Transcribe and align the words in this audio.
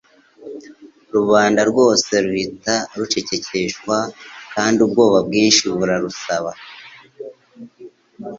Rubanda 1.13 1.61
rwose 1.69 2.11
ruhita 2.25 2.75
rucecekeshwa, 2.97 3.95
kandi 4.53 4.77
ubwoba 4.85 5.17
bwinshi 5.27 5.63
burarusaba. 5.75 6.51